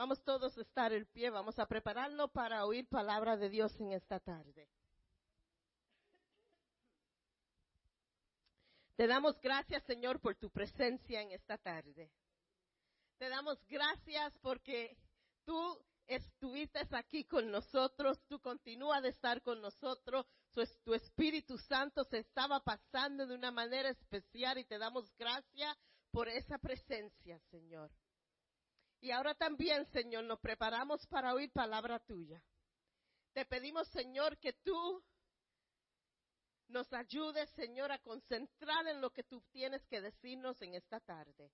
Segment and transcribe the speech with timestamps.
[0.00, 3.92] Vamos todos a estar en pie, vamos a prepararnos para oír palabra de Dios en
[3.92, 4.66] esta tarde.
[8.96, 12.10] Te damos gracias, Señor, por tu presencia en esta tarde.
[13.18, 14.96] Te damos gracias porque
[15.44, 20.24] tú estuviste aquí con nosotros, tú continúas de estar con nosotros,
[20.82, 25.76] tu Espíritu Santo se estaba pasando de una manera especial y te damos gracias
[26.10, 27.90] por esa presencia, Señor.
[29.00, 32.42] Y ahora también, Señor, nos preparamos para oír palabra tuya.
[33.32, 35.02] Te pedimos, Señor, que tú
[36.68, 41.50] nos ayudes, Señor, a concentrar en lo que tú tienes que decirnos en esta tarde.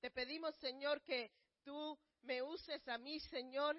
[0.00, 1.30] Te pedimos, Señor, que
[1.64, 3.76] tú me uses a mí, Señor,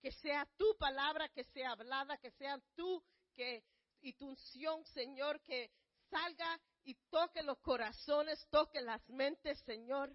[0.00, 3.02] que sea tu palabra que sea hablada, que sea tú
[3.34, 3.64] que
[4.00, 5.72] y tu unción, Señor, que
[6.10, 10.14] salga y toque los corazones, toque las mentes, Señor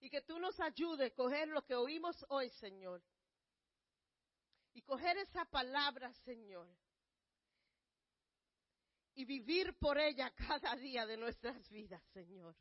[0.00, 3.02] y que tú nos ayudes a coger lo que oímos hoy, Señor.
[4.74, 6.68] Y coger esa palabra, Señor.
[9.14, 12.54] Y vivir por ella cada día de nuestras vidas, Señor.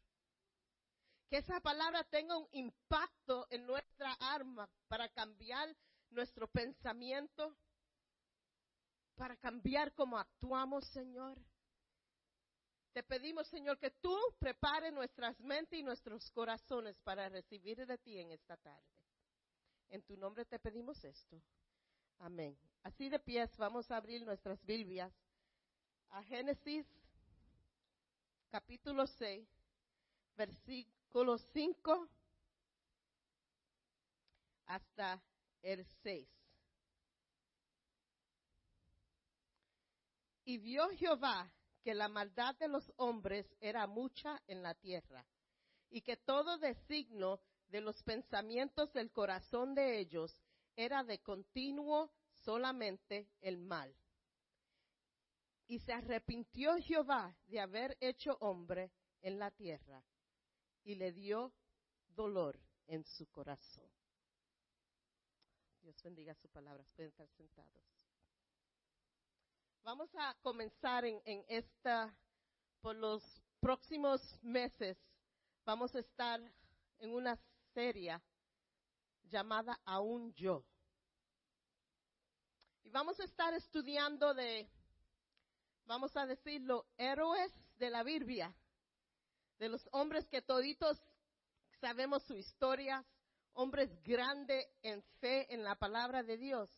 [1.29, 5.75] Que esa palabra tenga un impacto en nuestra alma para cambiar
[6.09, 7.55] nuestro pensamiento,
[9.15, 11.37] para cambiar cómo actuamos, Señor.
[12.97, 18.17] Te pedimos, Señor, que tú prepare nuestras mentes y nuestros corazones para recibir de ti
[18.17, 19.03] en esta tarde.
[19.89, 21.39] En tu nombre te pedimos esto.
[22.17, 22.57] Amén.
[22.81, 25.13] Así de pies vamos a abrir nuestras Biblias
[26.09, 26.87] a Génesis
[28.49, 29.47] capítulo 6,
[30.35, 32.09] versículo 5
[34.65, 35.21] hasta
[35.61, 36.27] el 6.
[40.45, 41.53] Y vio Jehová
[41.87, 45.25] que la maldad de los hombres era mucha en la tierra,
[45.89, 50.37] y que todo designo de los pensamientos del corazón de ellos
[50.75, 52.11] era de continuo
[52.43, 53.95] solamente el mal.
[55.65, 58.91] Y se arrepintió Jehová de haber hecho hombre
[59.21, 60.03] en la tierra,
[60.83, 61.53] y le dio
[62.09, 63.89] dolor en su corazón.
[65.83, 66.83] Dios bendiga su palabra.
[66.97, 67.96] Pueden estar sentados.
[69.87, 72.13] Vamos a comenzar en, esta,
[72.81, 73.23] por los
[73.61, 74.97] próximos meses,
[75.63, 76.41] vamos a estar
[76.99, 77.39] en una
[77.73, 78.19] serie
[79.29, 80.65] llamada Aún yo.
[82.83, 84.69] Y vamos a estar estudiando de,
[85.85, 88.53] vamos a decirlo, héroes de la Biblia,
[89.57, 91.01] de los hombres que toditos
[91.79, 93.05] sabemos su historia,
[93.53, 96.69] hombres grandes en fe en la palabra de Dios.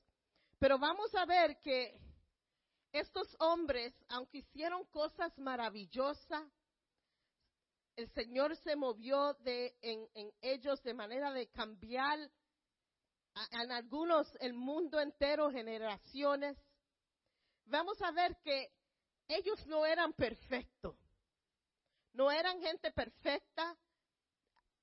[0.60, 2.09] Pero vamos a ver que
[2.92, 6.48] estos hombres, aunque hicieron cosas maravillosas,
[7.96, 10.08] el Señor se movió de, en,
[10.42, 12.18] ellos de manera de cambiar
[13.52, 16.58] en algunos el mundo entero, generaciones.
[17.66, 18.72] Vamos a ver que
[19.28, 20.96] ellos no eran perfectos,
[22.14, 23.78] no eran gente perfecta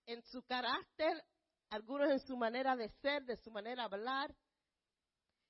[0.04, 1.24] en su carácter,
[1.70, 4.34] algunos en su manera de ser, de su manera de hablar,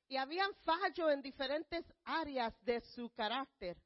[0.08, 3.76] y habían fallo en diferentes áreas de su carácter.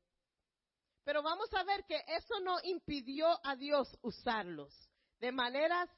[1.05, 4.73] Pero vamos a ver que eso no impidió a Dios usarlos
[5.19, 5.89] de maneras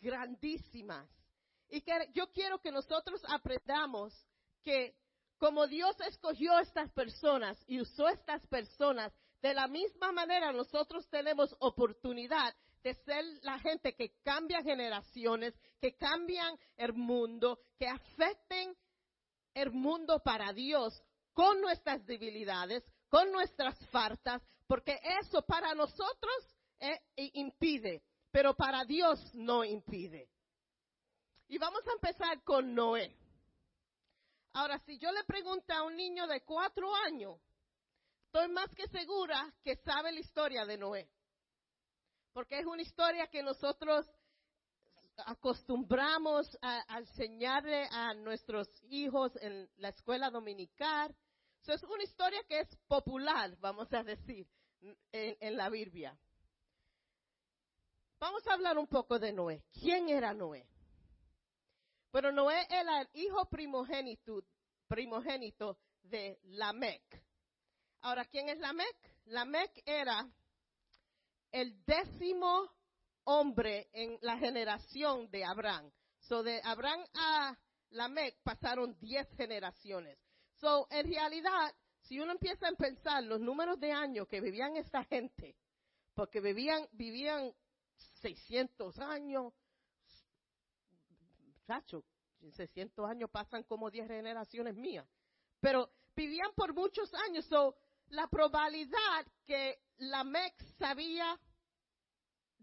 [0.00, 1.08] grandísimas.
[1.68, 4.14] Y que yo quiero que nosotros aprendamos
[4.62, 4.96] que
[5.38, 11.54] como Dios escogió estas personas y usó estas personas, de la misma manera nosotros tenemos
[11.60, 18.74] oportunidad de ser la gente que cambia generaciones, que cambian el mundo, que afecten
[19.62, 21.02] el mundo para Dios
[21.32, 27.00] con nuestras debilidades, con nuestras faltas, porque eso para nosotros eh,
[27.34, 30.28] impide, pero para Dios no impide.
[31.48, 33.16] Y vamos a empezar con Noé.
[34.52, 37.40] Ahora, si yo le pregunto a un niño de cuatro años,
[38.26, 41.08] estoy más que segura que sabe la historia de Noé.
[42.32, 44.06] Porque es una historia que nosotros
[45.26, 51.14] acostumbramos a, enseñarle a nuestros hijos en la escuela dominical.
[51.66, 54.46] es una historia que es popular, vamos a decir,
[55.12, 56.16] en, la Biblia.
[58.20, 59.62] Vamos a hablar un poco de Noé.
[59.72, 60.66] ¿Quién era Noé?
[62.12, 64.42] Bueno, Noé era el hijo primogénito,
[64.86, 67.02] primogénito de Lamec.
[68.00, 68.96] Ahora, ¿quién es Lamec?
[69.26, 70.28] Lamec era
[71.52, 72.70] el décimo
[73.28, 75.92] hombre en la generación de Abraham.
[76.20, 77.58] So, de Abraham a
[77.90, 80.18] Lamec pasaron diez generaciones.
[80.60, 85.04] So, en realidad, si uno empieza a pensar los números de años que vivían esta
[85.04, 85.54] gente,
[86.14, 87.52] porque vivían, vivían
[88.22, 89.52] 600 años,
[91.66, 92.04] chacho,
[92.50, 95.06] 600 años pasan como 10 generaciones mías.
[95.60, 97.76] Pero vivían por muchos años, so
[98.08, 101.38] la probabilidad que la Mex sabía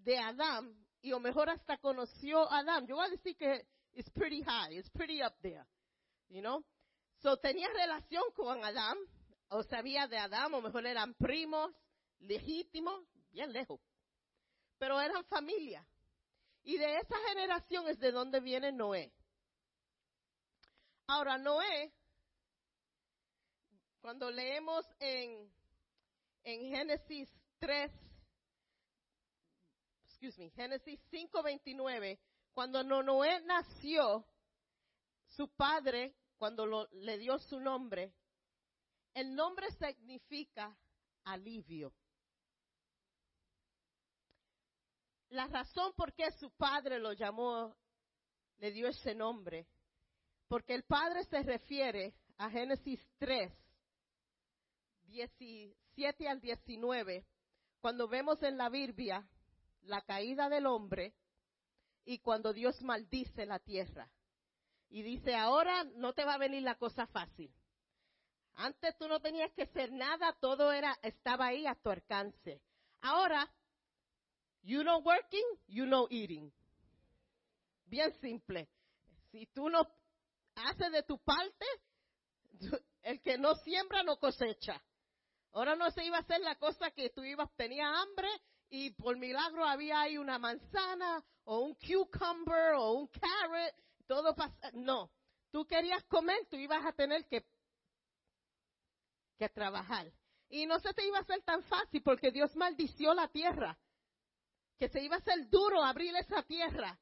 [0.06, 0.72] de Adán,
[1.02, 4.78] y o mejor hasta conoció a Adán, yo voy a decir que es pretty high,
[4.78, 5.66] it's pretty up there,
[6.30, 6.63] you know.
[7.18, 8.98] So tenía relación con Adán,
[9.50, 11.72] o sabía de Adán, o mejor eran primos,
[12.19, 13.81] legítimos, bien lejos.
[14.78, 15.86] Pero eran familia.
[16.63, 19.12] Y de esa generación es de donde viene Noé.
[21.07, 21.94] Ahora, Noé,
[24.02, 25.52] cuando leemos en,
[26.44, 27.30] en Génesis
[27.60, 27.92] 3,
[30.15, 32.17] excuse me, Génesis 5:29,
[32.53, 34.25] cuando Noé nació,
[35.27, 38.13] su padre, cuando le dio su nombre,
[39.13, 40.75] el nombre significa
[41.25, 41.94] alivio.
[45.29, 47.75] La razón por qué su padre lo llamó,
[48.57, 49.68] le dio ese nombre,
[50.47, 53.51] porque el padre se refiere a Génesis 3,
[55.07, 57.25] 17 al 19,
[57.81, 59.27] cuando vemos en la Biblia
[59.85, 61.13] la caída del hombre
[62.05, 64.09] y cuando Dios maldice la tierra.
[64.89, 67.53] Y dice, ahora no te va a venir la cosa fácil.
[68.53, 72.61] Antes tú no tenías que hacer nada, todo era, estaba ahí a tu alcance.
[73.01, 73.51] Ahora,
[74.61, 76.51] you know working, you know eating.
[77.85, 78.69] Bien simple.
[79.31, 79.81] Si tú no
[80.55, 81.65] haces de tu parte,
[83.01, 84.81] el que no siembra no cosecha.
[85.51, 88.29] Ahora no se iba a hacer la cosa que tú ibas, tenía hambre
[88.69, 93.75] y por milagro había ahí una manzana o un cucumber o un carrot,
[94.07, 95.12] todo pasa, no.
[95.51, 97.45] Tú querías comer, tú ibas a tener que,
[99.38, 100.12] que trabajar.
[100.50, 103.77] Y no se te iba a hacer tan fácil porque Dios maldició la tierra.
[104.77, 107.00] Que se iba a hacer duro abrir esa tierra.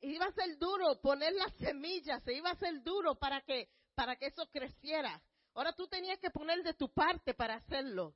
[0.00, 4.16] Iba a ser duro poner las semillas, se iba a hacer duro para que, para
[4.16, 5.22] que eso creciera.
[5.54, 8.14] Ahora tú tenías que poner de tu parte para hacerlo.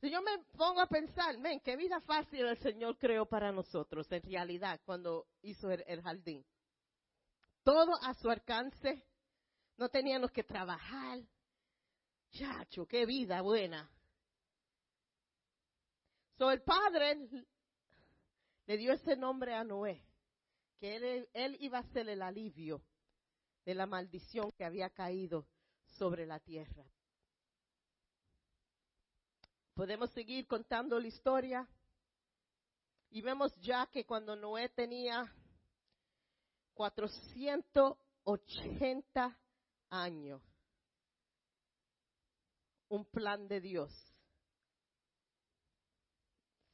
[0.00, 4.10] Si yo me pongo a pensar, ven, qué vida fácil el Señor creó para nosotros,
[4.12, 6.44] en realidad, cuando hizo el, jardín.
[7.62, 9.02] Todo a su alcance.
[9.78, 11.20] No teníamos que trabajar.
[12.30, 13.90] Chacho, qué vida buena.
[16.38, 17.28] So el padre
[18.66, 20.02] le dio ese nombre a Noé,
[20.78, 22.82] que él, él iba a ser el alivio
[23.64, 25.46] de la maldición que había caído
[25.86, 26.84] sobre la tierra.
[29.76, 31.68] Podemos seguir contando la historia.
[33.10, 35.30] Y vemos ya que cuando Noé tenía
[36.72, 39.38] 480
[39.90, 40.40] años,
[42.88, 43.92] un plan de Dios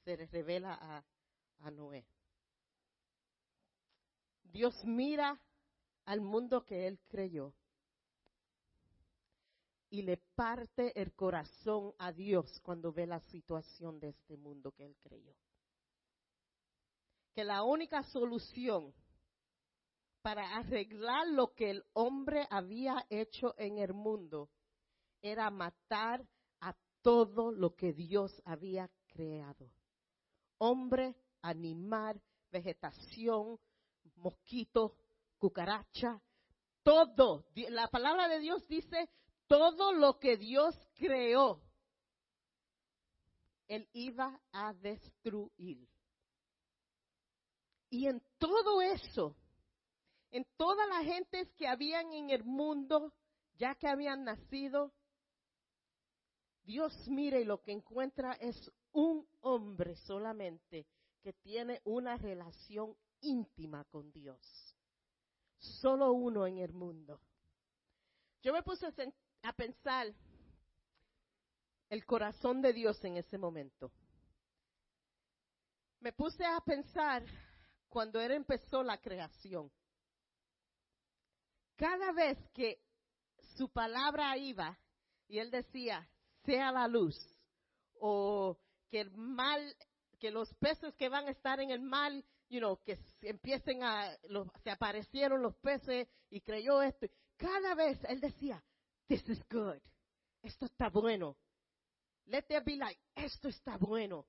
[0.05, 1.05] se revela a,
[1.67, 2.07] a Noé.
[4.45, 5.43] Dios mira
[6.05, 7.53] al mundo que él creyó
[9.93, 14.87] y le parte el corazón a Dios cuando ve la situación de este mundo que
[14.87, 15.37] él creyó.
[17.35, 18.95] Que la única solución
[20.23, 24.49] para arreglar lo que el hombre había hecho en el mundo
[25.21, 26.27] era matar
[26.61, 29.71] a todo lo que Dios había creado.
[30.57, 32.19] Hombre, animal,
[32.51, 33.61] vegetación,
[34.17, 34.97] mosquito,
[35.37, 36.19] cucaracha,
[36.83, 37.45] todo.
[37.69, 39.11] La palabra de Dios dice,
[39.53, 41.61] todo lo que Dios creó,
[43.69, 45.87] Él iba a destruir.
[47.91, 49.37] Y en todo eso,
[50.31, 53.13] en todas las gentes que habían en el mundo,
[53.59, 54.95] ya que habían nacido,
[56.63, 60.87] Dios mire y lo que encuentra es un hombre solamente
[61.21, 64.41] que tiene una relación íntima con Dios.
[65.59, 67.21] Solo uno en el mundo.
[68.43, 68.87] Yo me puse
[69.43, 70.13] a pensar
[71.89, 73.93] el corazón de Dios en ese momento.
[76.01, 77.25] Me puse a pensar
[77.89, 79.71] cuando Él empezó la creación.
[81.77, 82.81] Cada vez que
[83.57, 84.79] su palabra iba
[85.29, 86.09] y Él decía,
[86.45, 87.17] sea la luz,
[88.01, 88.59] o
[88.89, 89.75] que el mal,
[90.19, 94.17] que los peces que van a estar en el mal, you know, que empiecen a,
[94.63, 97.07] se aparecieron los peces y creyó esto.
[97.37, 98.63] Cada vez Él decía,
[99.09, 99.81] This is good.
[100.43, 101.37] Esto está bueno.
[102.27, 104.27] Let there be like, esto está bueno.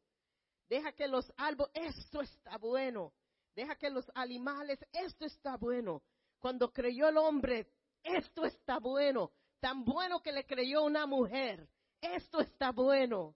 [0.69, 3.13] Deja que los árboles, esto está bueno.
[3.55, 6.01] Deja que los animales, esto está bueno.
[6.39, 7.67] Cuando creyó el hombre,
[8.03, 9.31] esto está bueno.
[9.59, 11.69] Tan bueno que le creyó una mujer.
[12.01, 13.35] Esto está bueno.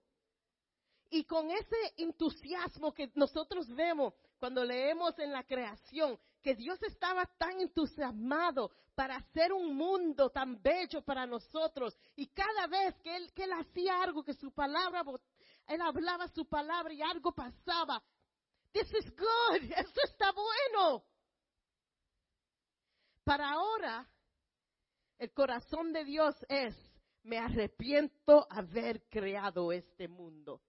[1.10, 7.26] Y con ese entusiasmo que nosotros vemos cuando leemos en la creación, que Dios estaba
[7.38, 11.96] tan entusiasmado para hacer un mundo tan bello para nosotros.
[12.16, 15.04] Y cada vez que él, que él hacía algo, que su palabra,
[15.66, 18.02] él hablaba su palabra y algo pasaba.
[18.72, 19.62] This is good.
[19.76, 21.04] Esto está bueno.
[23.24, 24.08] Para ahora,
[25.18, 26.74] el corazón de Dios es,
[27.22, 30.62] me arrepiento haber creado este mundo.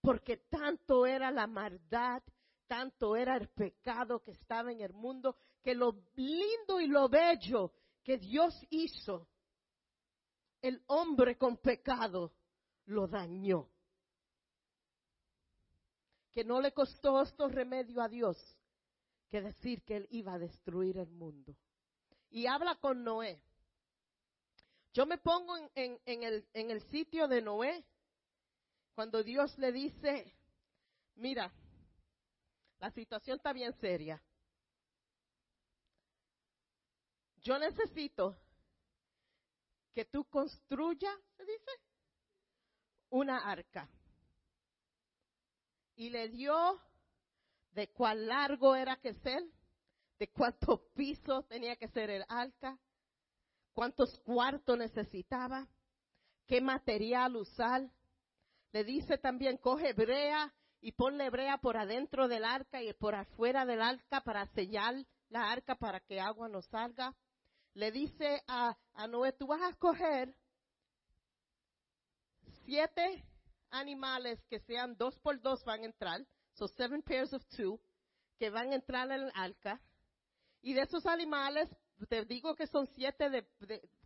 [0.00, 2.22] Porque tanto era la maldad,
[2.68, 7.72] tanto era el pecado que estaba en el mundo, que lo lindo y lo bello
[8.04, 9.28] que Dios hizo,
[10.62, 12.32] el hombre con pecado
[12.86, 13.68] lo dañó.
[16.32, 18.36] Que no le costó esto remedio a Dios
[19.28, 21.56] que decir que él iba a destruir el mundo.
[22.30, 23.42] Y habla con Noé.
[24.92, 27.84] Yo me pongo en, el, en el sitio de Noé
[28.94, 30.34] cuando Dios le dice,
[31.14, 31.52] mira,
[32.78, 34.22] la situación está bien seria.
[37.40, 38.36] Yo necesito
[39.92, 41.70] que tú construyas, se dice,
[43.10, 43.88] una arca.
[45.96, 46.80] Y le dio
[47.72, 49.42] de cuál largo era que ser,
[50.18, 52.78] de cuántos pisos tenía que ser el arca,
[53.72, 55.66] cuántos cuartos necesitaba,
[56.46, 57.90] qué material usar.
[58.72, 63.66] Le dice también, coge brea y ponle brea por adentro del arca y por afuera
[63.66, 64.94] del arca para sellar
[65.28, 67.14] la arca para que agua no salga.
[67.74, 70.34] Le dice a, a Noé, tú vas a coger
[72.64, 73.24] siete
[73.70, 77.80] animales que sean dos por dos van a entrar, so seven pairs of two,
[78.38, 79.80] que van a entrar en el arca.
[80.60, 81.68] Y de esos animales,
[82.08, 83.46] te digo que son siete de,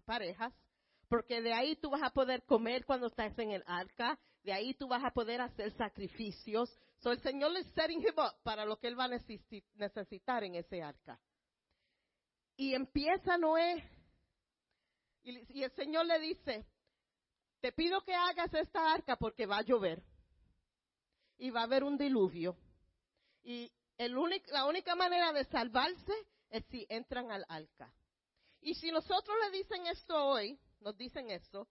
[0.04, 0.52] parejas,
[1.08, 4.74] porque de ahí tú vas a poder comer cuando estás en el arca, de ahí
[4.74, 6.76] tú vas a poder hacer sacrificios.
[6.98, 9.08] So el Señor le setting him up para lo que él va a
[9.74, 11.20] necesitar en ese arca.
[12.56, 13.82] Y empieza Noé,
[15.22, 16.66] y el Señor le dice,
[17.60, 20.02] te pido que hagas esta arca porque va a llover
[21.38, 22.56] y va a haber un diluvio.
[23.42, 24.14] Y el
[24.48, 26.12] la única manera de salvarse
[26.50, 27.92] es si entran al arca.
[28.60, 31.68] Y si nosotros le dicen esto hoy, nos dicen esto,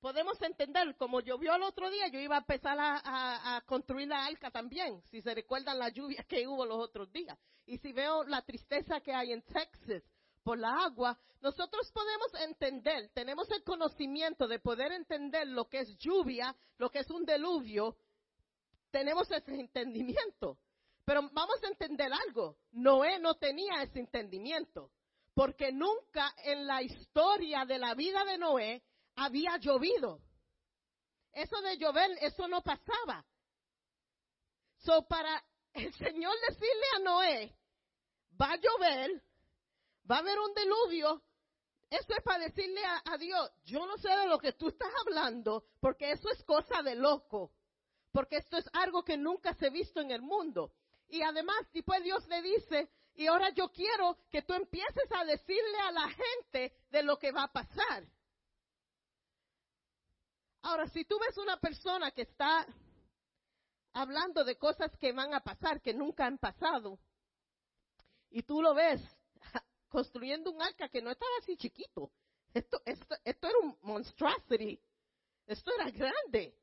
[0.00, 4.50] podemos entender, como llovió el otro día, yo iba a empezar a, construir la arca
[4.50, 7.38] también, si se recuerdan la lluvia que hubo los otros días.
[7.66, 10.02] Y si veo la tristeza que hay en Texas,
[10.42, 15.98] por la agua, nosotros podemos entender, tenemos el conocimiento de poder entender lo que es
[15.98, 17.96] lluvia, lo que es un diluvio,
[18.92, 20.58] tenemos ese entendimiento.
[21.04, 24.90] Pero vamos a entender algo, Noé no tenía ese entendimiento,
[25.34, 28.82] porque nunca en la historia de la vida de Noé
[29.16, 30.20] había llovido.
[31.32, 33.24] Eso de llover, eso no pasaba.
[34.78, 35.42] So, para
[35.74, 37.56] el Señor decirle a Noé,
[38.40, 39.22] va a llover,
[40.10, 41.22] va a haber un diluvio.
[41.90, 45.66] Eso es para decirle a, Dios, yo no sé de lo que tú estás hablando,
[45.80, 47.52] porque eso es cosa de loco,
[48.10, 50.72] porque esto es algo que nunca se ha visto en el mundo.
[51.08, 55.78] Y además, después Dios le dice, y ahora yo quiero que tú empieces a decirle
[55.78, 58.04] a la gente de lo que va a pasar.
[60.66, 62.66] Ahora, si tú ves una persona que está
[63.92, 66.98] hablando de cosas que van a pasar, que nunca han pasado,
[68.30, 69.00] y tú lo ves
[69.88, 72.10] construyendo un arca que no estaba así chiquito.
[72.52, 74.82] Esto, esto, era un monstrosity.
[75.46, 76.58] Esto era grande.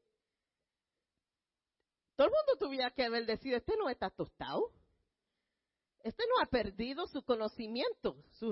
[2.18, 4.70] Todo el mundo tuviera que haber decidido, este no está tostado.
[6.00, 8.52] Este no ha perdido su conocimiento, su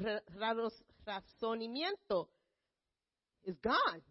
[1.03, 2.29] razonamiento.
[3.43, 4.10] Is gone.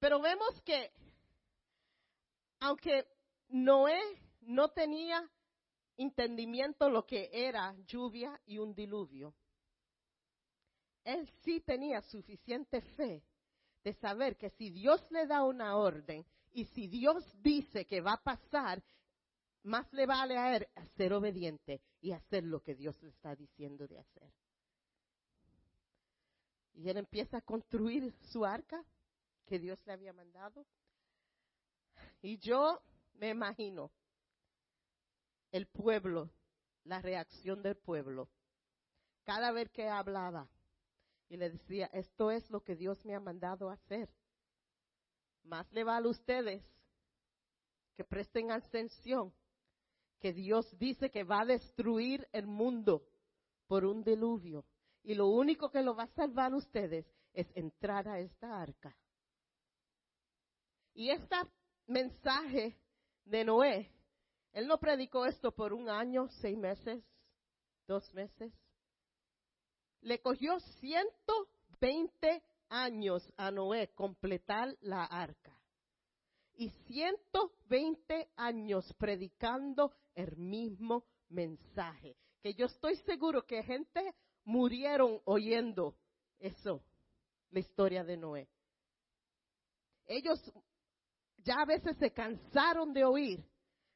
[0.00, 0.90] Pero vemos que,
[2.60, 3.06] aunque
[3.50, 4.00] Noé
[4.40, 5.30] no tenía
[5.96, 9.34] entendimiento lo que era lluvia y un diluvio.
[11.04, 13.22] Él sí tenía suficiente fe
[13.84, 18.14] de saber que si Dios le da una orden y si Dios dice que va
[18.14, 18.82] a pasar,
[19.62, 23.86] más le vale a él ser obediente y hacer lo que Dios le está diciendo
[23.86, 24.32] de hacer.
[26.74, 28.82] Y él empieza a construir su arca
[29.50, 30.64] que Dios le había mandado.
[32.22, 32.80] Y yo
[33.14, 33.90] me imagino
[35.50, 36.30] el pueblo,
[36.84, 38.28] la reacción del pueblo.
[39.24, 40.48] Cada vez que hablaba
[41.28, 44.08] y le decía, esto es lo que Dios me ha mandado hacer.
[45.42, 46.62] Más le vale a ustedes
[47.96, 49.34] que presten atención,
[50.20, 53.04] que Dios dice que va a destruir el mundo
[53.66, 54.64] por un diluvio.
[55.02, 58.96] Y lo único que lo va a salvar a ustedes es entrar a esta arca.
[60.94, 61.36] Y este
[61.86, 62.76] mensaje
[63.24, 63.90] de Noé
[64.52, 67.02] Él no predicó esto por un año, seis meses,
[67.86, 68.52] dos meses.
[70.00, 75.56] Le cogió 120 años a Noé completar la arca.
[76.54, 82.16] Y 120 años predicando el mismo mensaje.
[82.42, 85.94] Que yo estoy seguro que gente murieron oyendo
[86.38, 86.82] eso,
[87.50, 88.48] la historia de Noé.
[90.06, 90.40] Ellos
[91.44, 93.44] ya a veces se cansaron de oír.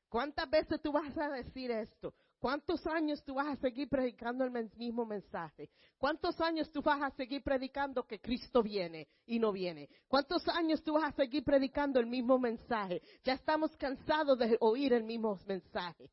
[0.09, 2.15] ¿Cuántas veces tú vas a decir esto?
[2.39, 5.71] ¿Cuántos años tú vas a seguir predicando el mismo mensaje?
[5.97, 9.89] ¿Cuántos años tú vas a seguir predicando que Cristo viene y no viene?
[10.07, 13.01] ¿Cuántos años tú vas a seguir predicando el mismo mensaje?
[13.25, 16.11] Ya estamos cansados de oír el mismo mensaje.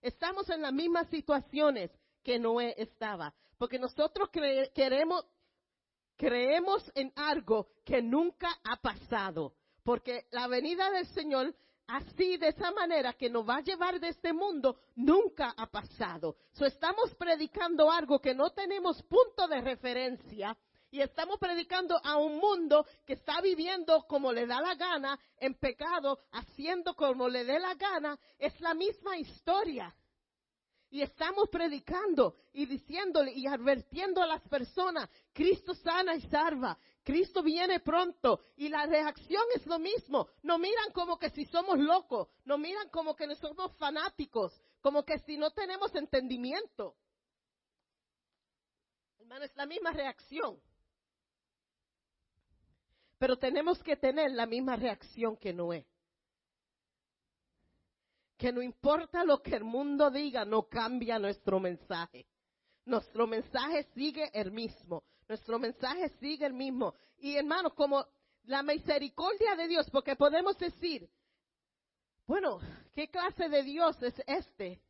[0.00, 1.90] Estamos en las mismas situaciones
[2.22, 4.30] que Noé estaba, porque nosotros
[4.74, 5.26] queremos,
[6.16, 9.54] creemos en algo que nunca ha pasado,
[9.90, 11.52] porque la venida del Señor
[11.88, 16.36] así, de esa manera que nos va a llevar de este mundo, nunca ha pasado.
[16.52, 20.56] So, estamos predicando algo que no tenemos punto de referencia
[20.92, 25.54] y estamos predicando a un mundo que está viviendo como le da la gana, en
[25.54, 28.16] pecado, haciendo como le dé la gana.
[28.38, 29.92] Es la misma historia.
[30.88, 36.78] Y estamos predicando y diciéndole y advirtiendo a las personas, Cristo sana y salva,
[37.10, 38.40] Cristo viene pronto.
[38.56, 40.28] Y la reacción es lo mismo.
[40.42, 45.18] No miran como que si somos locos, no miran como que somos fanáticos, como que
[45.20, 46.94] si no tenemos entendimiento.
[49.18, 50.60] Hermano, es la misma reacción.
[53.18, 55.86] Pero tenemos que tener la misma reacción que Noé
[58.38, 62.26] que no importa lo que el mundo diga, no cambia nuestro mensaje.
[62.86, 65.04] Nuestro mensaje sigue el mismo.
[65.30, 66.92] Nuestro mensaje sigue el mismo.
[67.18, 68.04] Y hermanos, como
[68.46, 71.08] la misericordia de Dios, porque podemos decir,
[72.26, 72.58] bueno,
[72.92, 74.82] ¿qué clase de Dios es este?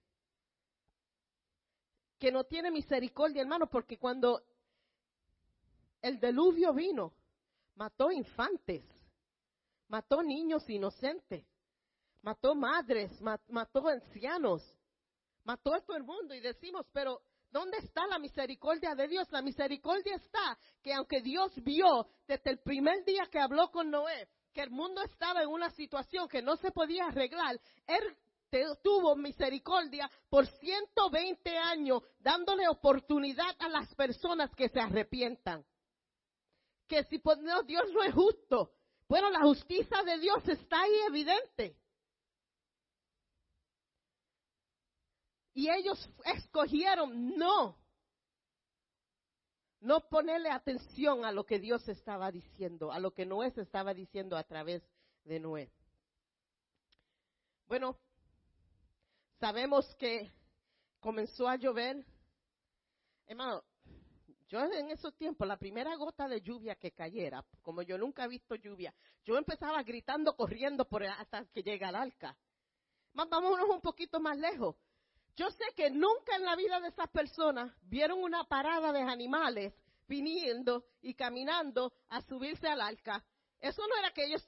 [2.19, 4.43] Que no tiene misericordia, hermano, porque cuando
[6.01, 7.13] el deluvio vino,
[7.75, 8.83] mató infantes,
[9.89, 11.45] mató niños inocentes
[12.23, 14.63] mató madres, mató ancianos,
[15.45, 19.31] mató a todo el mundo y decimos, pero ¿dónde está la misericordia de Dios?
[19.31, 24.29] La misericordia está que aunque Dios vio desde el primer día que habló con Noé,
[24.53, 28.17] que el mundo estaba en una situación que no se podía arreglar, Él
[28.83, 35.65] tuvo misericordia por 120 años, dándole oportunidad a las personas que se arrepientan.
[36.89, 38.73] Que si pues, no, Dios no es justo.
[39.09, 41.77] Bueno, la justicia de Dios está ahí evidente.
[45.53, 47.77] Y ellos escogieron no,
[49.81, 53.95] no ponerle atención a lo que Dios estaba diciendo, a lo que Noé se estaba
[53.95, 54.83] diciendo a través
[55.25, 55.73] de Noé.
[57.67, 57.99] Bueno,
[59.39, 60.31] sabemos que
[61.01, 62.05] comenzó a llover.
[63.27, 63.63] Hermano,
[64.49, 68.29] yo en esos tiempos, la primera gota de lluvia que cayera, como yo nunca he
[68.29, 68.93] visto lluvia,
[69.25, 72.37] yo empezaba gritando, corriendo por hasta que llega al arca.
[73.13, 74.77] Vámonos un poquito más lejos.
[75.37, 79.75] Yo sé que nunca en la vida de esas personas vieron una parada de animales
[80.07, 83.25] viniendo y caminando a subirse al arca.
[83.61, 84.47] Eso no era que ellos,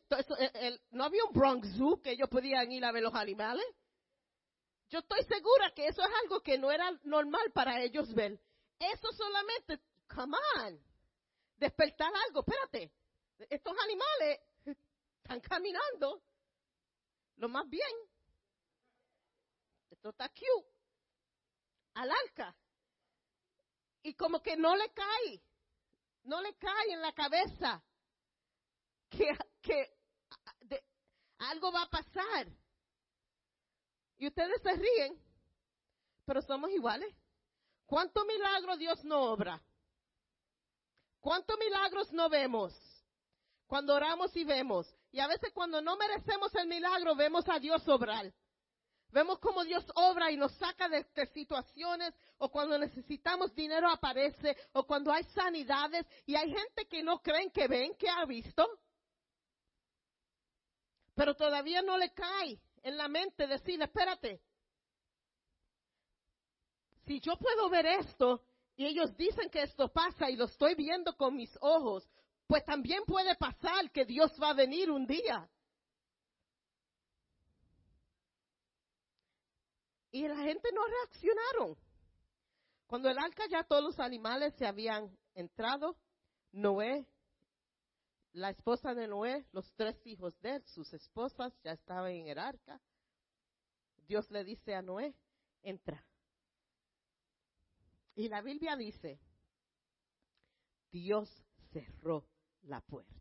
[0.90, 3.64] no había un Bronx Zoo que ellos podían ir a ver los animales.
[4.90, 8.40] Yo estoy segura que eso es algo que no era normal para ellos ver.
[8.79, 9.81] Eso solamente,
[10.14, 10.79] come on,
[11.57, 12.40] despertar algo.
[12.40, 12.92] Espérate,
[13.49, 16.23] estos animales están caminando
[17.37, 17.92] lo más bien.
[19.90, 20.72] Esto está cute
[21.95, 22.55] al arca.
[24.03, 25.43] Y como que no le cae,
[26.25, 27.83] no le cae en la cabeza
[29.11, 29.95] que, que
[31.39, 32.47] algo va a pasar.
[34.19, 35.21] Y ustedes se ríen,
[36.25, 37.15] pero somos iguales.
[37.87, 39.61] ¿Cuántos milagros Dios no obra?
[41.21, 42.75] ¿Cuántos milagros no vemos?
[43.67, 44.87] Cuando oramos y vemos.
[45.13, 48.33] Y a veces cuando no merecemos el milagro, vemos a Dios obrar.
[49.12, 54.85] Vemos cómo Dios obra y nos saca de, situaciones o cuando necesitamos dinero aparece o
[54.87, 58.66] cuando hay sanidades y hay gente que no creen que ven, que ha visto.
[61.14, 64.40] Pero todavía no le cae en la mente decir, espérate,
[67.05, 68.42] si yo puedo ver esto
[68.77, 72.09] y ellos dicen que esto pasa y lo estoy viendo con mis ojos,
[72.46, 75.51] pues también puede pasar que Dios va a venir un día.
[80.12, 81.77] Y la gente no reaccionaron.
[82.87, 85.96] Cuando el arca ya todos los animales se habían entrado,
[86.53, 87.07] Noé,
[88.35, 92.38] la esposa de Noé, los tres hijos de él, sus esposas ya estaban en el
[92.38, 92.79] arca.
[94.07, 95.14] Dios le dice a Noé,
[95.62, 96.05] entra.
[98.14, 99.18] Y la Biblia dice,
[100.90, 101.31] Dios
[101.72, 102.27] cerró
[102.64, 103.12] la puerta.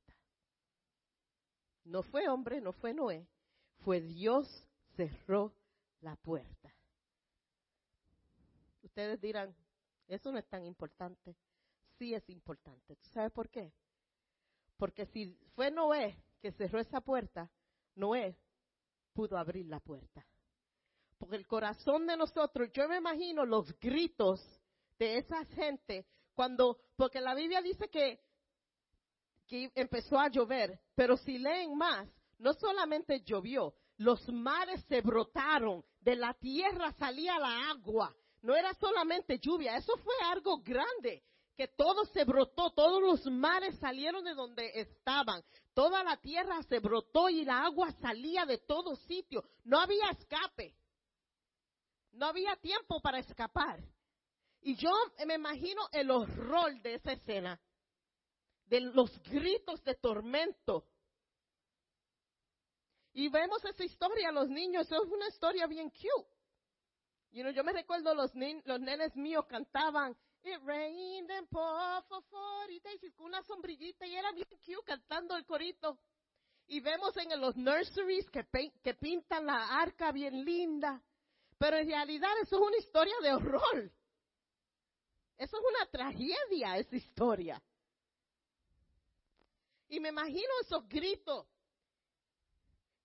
[1.85, 3.25] No fue hombre, no fue Noé,
[3.85, 5.55] fue Dios cerró
[6.01, 6.73] la puerta.
[8.91, 9.55] Ustedes dirán,
[10.09, 11.37] eso no es tan importante.
[11.97, 12.97] Sí es importante.
[12.97, 13.71] ¿Tú sabes por qué?
[14.75, 17.49] Porque si fue Noé que cerró esa puerta,
[17.95, 18.35] Noé
[19.13, 20.27] pudo abrir la puerta.
[21.17, 24.41] Porque el corazón de nosotros, yo me imagino los gritos
[24.99, 28.19] de esa gente cuando, porque la Biblia dice que,
[29.47, 35.85] que empezó a llover, pero si leen más, no solamente llovió, los mares se brotaron,
[36.01, 41.23] de la tierra salía la agua, no era solamente lluvia, eso fue algo grande,
[41.55, 46.79] que todo se brotó, todos los mares salieron de donde estaban, toda la tierra se
[46.79, 50.75] brotó y la agua salía de todo sitio, no había escape,
[52.13, 53.79] no había tiempo para escapar.
[54.61, 54.91] Y yo
[55.25, 57.59] me imagino el horror de esa escena,
[58.65, 60.87] de los gritos de tormento.
[63.13, 66.40] Y vemos esa historia, los niños, es una historia bien cute.
[67.31, 68.31] You know, yo me recuerdo los,
[68.65, 74.15] los nenes míos cantaban It rained and poured for 40 days con una sombrillita y
[74.15, 75.99] era bien cute cantando el corito.
[76.67, 78.43] Y vemos en los nurseries que,
[78.83, 81.01] que pintan la arca bien linda.
[81.59, 83.91] Pero en realidad eso es una historia de horror.
[85.37, 87.61] Eso es una tragedia, esa historia.
[89.89, 91.45] Y me imagino esos gritos.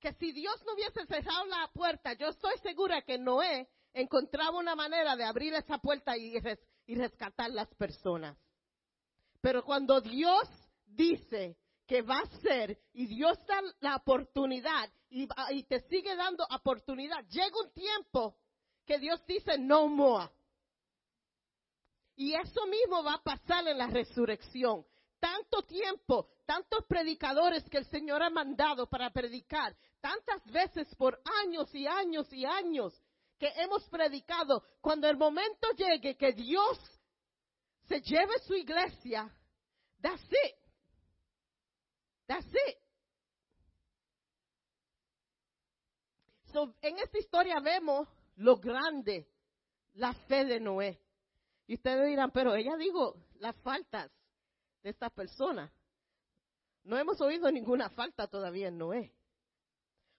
[0.00, 4.76] Que si Dios no hubiese cerrado la puerta, yo estoy segura que Noé encontraba una
[4.76, 6.36] manera de abrir esa puerta y,
[6.86, 8.36] y rescatar las personas.
[9.40, 10.48] Pero cuando Dios
[10.84, 11.56] dice
[11.86, 17.24] que va a ser y Dios da la oportunidad y, y, te sigue dando oportunidad,
[17.28, 18.36] llega un tiempo
[18.84, 20.30] que Dios dice no more.
[22.16, 24.84] Y eso mismo va a pasar en la resurrección.
[25.18, 31.74] Tanto tiempo, tantos predicadores que el Señor ha mandado para predicar, tantas veces por años
[31.74, 33.00] y años y años,
[33.38, 36.78] que hemos predicado, cuando el momento llegue que Dios
[37.88, 39.30] se lleve su iglesia,
[40.00, 40.56] that's it.
[42.26, 42.78] That's it.
[46.52, 49.28] So, en esta historia vemos lo grande,
[49.94, 51.00] la fe de Noé.
[51.66, 54.10] Y ustedes dirán, pero ella dijo las faltas
[54.82, 55.72] de esta persona.
[56.84, 59.12] No hemos oído ninguna falta todavía en Noé.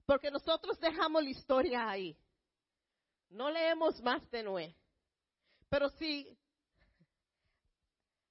[0.06, 2.17] Porque nosotros dejamos la historia ahí.
[3.30, 4.76] No leemos más de Noé.
[5.70, 6.38] Pero si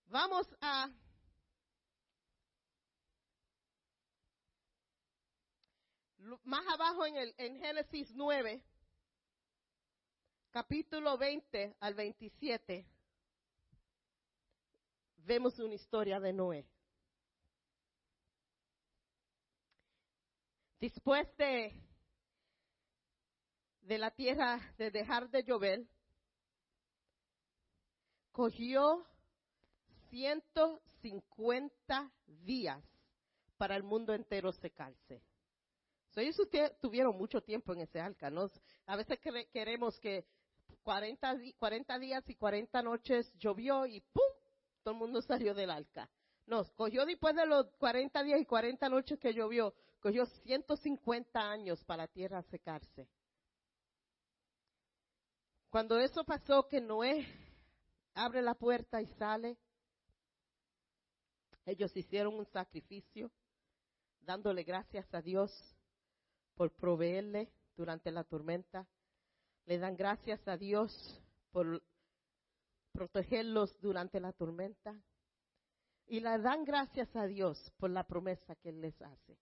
[0.06, 0.90] vamos a
[6.44, 8.60] más abajo en, el, en Génesis 9,
[10.50, 12.86] capítulo 20 al 27,
[15.18, 16.66] vemos una historia de Noé.
[20.80, 21.85] Después de
[23.86, 25.86] de la tierra de dejar de llover,
[28.32, 29.06] cogió
[30.10, 32.82] 150 días
[33.56, 35.22] para el mundo entero secarse.
[36.10, 36.36] So, ellos
[36.80, 38.50] tuvieron mucho tiempo en ese arca, ¿no?
[38.86, 39.20] A veces
[39.52, 40.26] queremos que
[40.82, 44.22] 40, 40 días y 40 noches llovió y ¡pum!
[44.82, 46.10] Todo el mundo salió del arca.
[46.46, 51.84] No, cogió después de los 40 días y 40 noches que llovió, cogió 150 años
[51.84, 53.08] para la tierra secarse.
[55.70, 57.26] Cuando eso pasó, que Noé
[58.14, 59.58] abre la puerta y sale,
[61.66, 63.30] ellos hicieron un sacrificio,
[64.20, 65.50] dándole gracias a Dios
[66.54, 68.86] por proveerle durante la tormenta.
[69.66, 71.82] Le dan gracias a Dios por
[72.92, 74.96] protegerlos durante la tormenta.
[76.06, 79.36] Y le dan gracias a Dios por la promesa que Él les hace.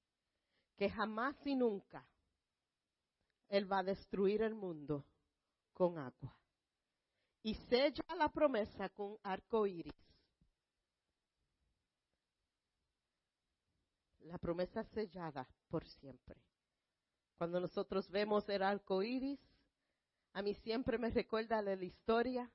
[0.76, 2.06] Que jamás y nunca
[3.50, 5.04] Él va a destruir el mundo
[5.74, 6.34] con agua.
[7.42, 9.92] Y sella la promesa con arco iris.
[14.20, 16.40] La promesa sellada por siempre.
[17.36, 19.38] Cuando nosotros vemos el arco iris,
[20.32, 22.50] a mí siempre me recuerda de la historia,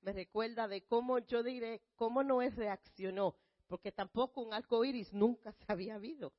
[0.00, 3.36] me recuerda de cómo yo diré, cómo Noé reaccionó,
[3.68, 6.32] porque tampoco un arco iris nunca se había habido.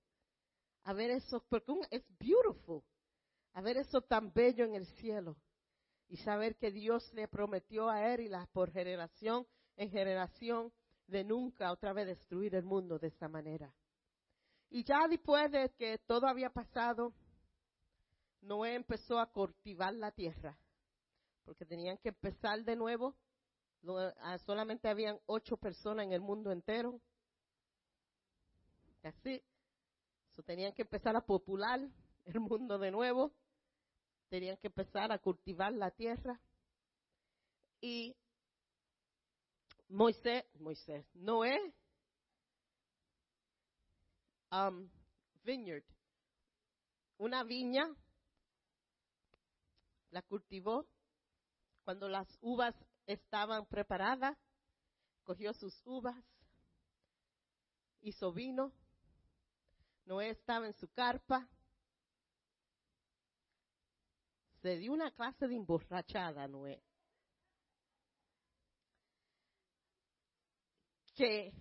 [0.84, 2.84] A ver eso, porque es beautiful,
[3.54, 5.38] a ver eso tan bello en el cielo
[6.10, 10.72] y saber que Dios le prometió a él y por generación en generación
[11.08, 13.74] de nunca otra vez destruir el mundo de esta manera.
[14.70, 17.14] Y ya después de que todo había pasado,
[18.42, 20.58] Noé empezó a cultivar la tierra,
[21.46, 23.16] porque tenían que empezar de nuevo.
[24.20, 27.00] Ah, solamente habían ocho personas en el mundo entero.
[29.04, 29.42] Así.
[30.46, 31.80] tenían que empezar a popular
[32.26, 33.32] el mundo de nuevo.
[34.30, 36.40] Tenían que empezar a cultivar la tierra.
[37.80, 38.16] Y
[39.90, 41.74] Moisés, Moisés, Noé,
[44.52, 44.90] um,
[45.44, 45.84] vineyard,
[47.18, 47.88] una viña,
[50.12, 50.86] la cultivó.
[51.84, 54.38] Cuando las uvas estaban preparadas,
[55.24, 56.22] cogió sus uvas,
[58.02, 58.74] hizo vino.
[60.06, 61.48] Noé estaba en su carpa.
[64.62, 66.82] Se dio una clase de emborrachada, Noé.
[71.16, 71.54] Que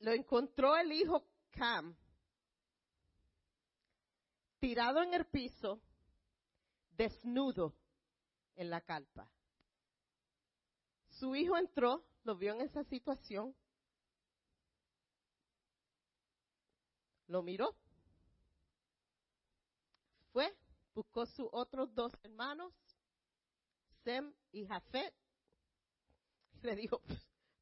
[0.00, 1.96] lo encontró el hijo Cam
[4.58, 5.80] tirado en el piso,
[6.90, 7.74] desnudo
[8.56, 9.30] en la calpa.
[11.08, 13.54] Su hijo entró, lo vio en esa situación,
[17.28, 17.76] lo miró,
[20.32, 20.54] fue,
[20.96, 22.72] buscó sus otros dos hermanos,
[24.02, 25.14] Sem y Jafet,
[26.54, 27.02] y le dijo,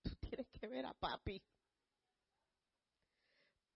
[0.03, 1.42] tú tienes que ver a papi.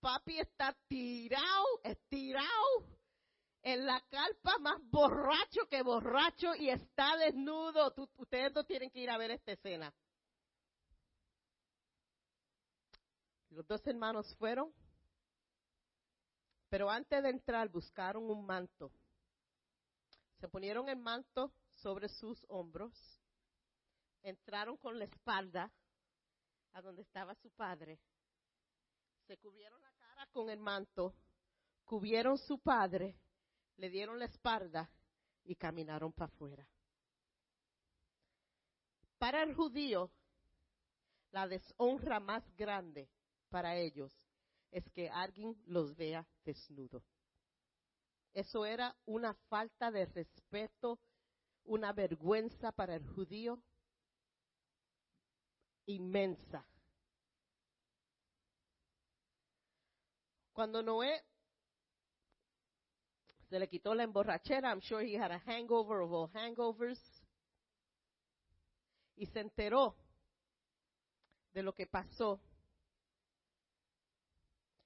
[0.01, 2.87] Papi está tirado, estirado
[3.63, 7.93] en la carpa más borracho que borracho y está desnudo.
[8.17, 9.93] ustedes no tienen que ir a ver esta escena.
[13.51, 14.73] Los dos hermanos fueron,
[16.69, 18.93] pero antes de entrar buscaron un manto.
[20.41, 22.93] Se ponieron el manto sobre sus hombros,
[24.23, 25.73] entraron con la espalda
[26.73, 27.99] a donde estaba su padre,
[29.27, 31.15] se cubrieron la cara con el manto,
[31.85, 33.19] cubrieron su padre
[33.79, 34.91] le dieron la espalda
[35.45, 36.69] y caminaron para afuera.
[39.19, 40.11] Para el judío,
[41.31, 43.09] la deshonra más grande
[43.49, 44.13] para ellos
[44.71, 47.03] es que alguien los vea desnudo.
[48.33, 50.99] Eso era una falta de respeto,
[51.65, 53.63] una vergüenza para el judío
[55.87, 56.65] inmensa.
[60.53, 61.25] Cuando Noé
[63.49, 64.71] se le quitó la emborrachera.
[64.71, 67.01] I'm sure he had a hangover of all hangovers.
[69.17, 69.97] Y se enteró
[71.53, 72.41] de lo que pasó.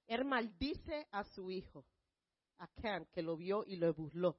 [0.06, 1.84] Él maldice a su hijo,
[2.62, 4.38] a Cam, que lo vio y lo burló.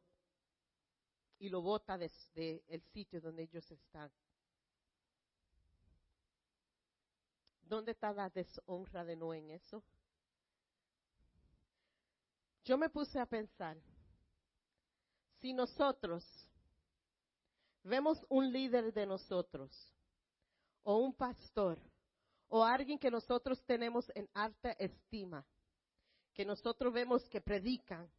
[1.40, 4.10] Y lo bota del de, el sitio donde ellos están.
[7.64, 9.84] ¿Dónde está la deshonra de Noé en eso?
[12.64, 13.78] Yo me puse a pensar,
[15.42, 16.24] si nosotros
[17.84, 19.70] vemos un líder de nosotros,
[20.84, 21.78] o un pastor,
[22.48, 25.46] o alguien que nosotros tenemos en alta estima,
[26.34, 28.10] que nosotros vemos que predican,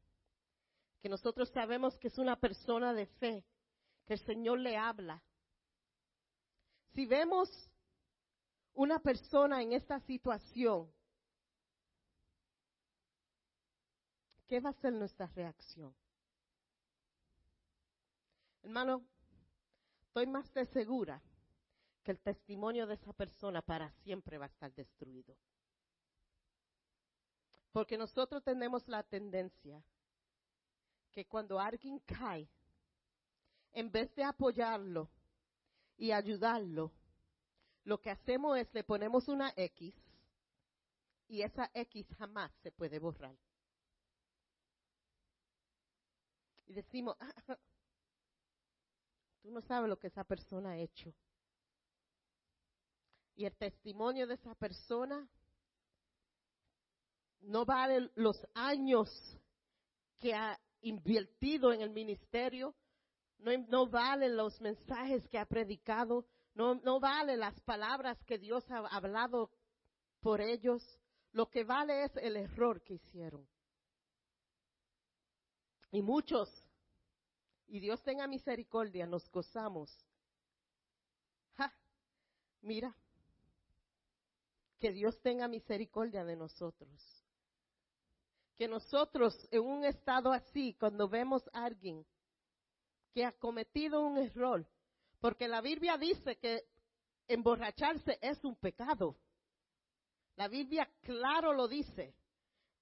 [1.01, 3.45] que nosotros sabemos que es una persona de fe,
[4.07, 5.23] que el Señor le habla.
[6.95, 7.51] Si vemos
[8.75, 10.93] una persona en esta situación,
[14.47, 15.95] ¿qué va a ser nuestra reacción?
[18.63, 19.05] Hermano,
[20.07, 21.21] estoy más de segura
[22.03, 25.37] que el testimonio de esa persona para siempre va a estar destruido.
[27.75, 29.83] Porque nosotros tenemos la tendencia
[31.11, 32.49] que cuando alguien cae,
[33.73, 35.11] en vez de apoyarlo
[35.97, 36.93] y ayudarlo,
[37.83, 39.93] lo que hacemos es le ponemos una X
[41.27, 43.37] y esa X jamás se puede borrar.
[46.67, 47.59] Y decimos, ah,
[49.43, 51.13] Tú no sabes lo que esa persona ha hecho.
[53.35, 55.29] Y el testimonio de esa persona
[57.47, 59.09] no vale los años
[60.19, 62.75] que ha invertido en el ministerio,
[63.39, 68.65] no, no vale los mensajes que ha predicado, no, no vale las palabras que Dios
[68.71, 69.51] ha hablado
[70.21, 70.83] por ellos.
[71.33, 73.47] Lo que vale es el error que hicieron.
[75.91, 76.49] Y muchos
[77.67, 79.91] y Dios tenga misericordia, nos gozamos.
[81.57, 81.75] Ja,
[82.63, 82.95] mira,
[84.79, 87.14] que Dios tenga misericordia de nosotros.
[88.57, 92.07] Que nosotros en un estado así, cuando vemos a alguien
[93.13, 94.67] que ha cometido un error,
[95.21, 96.65] porque la Biblia dice que
[97.29, 99.17] emborracharse es un pecado.
[100.37, 102.15] La Biblia claro lo dice.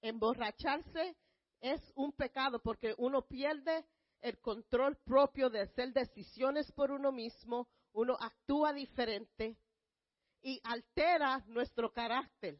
[0.01, 1.15] Emborracharse
[1.61, 3.85] es un pecado porque uno pierde
[4.21, 9.57] el control propio de hacer decisiones por uno mismo, uno actúa diferente
[10.41, 12.59] y altera nuestro carácter.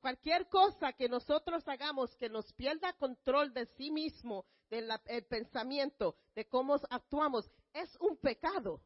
[0.00, 4.88] Cualquier cosa que nosotros hagamos que nos pierda control de sí mismo, del
[5.28, 8.80] pensamiento, de cómo actuamos, es un pecado.